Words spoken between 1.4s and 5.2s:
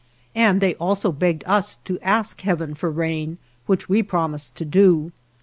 us to ask Heaven for rain, which we promised to do.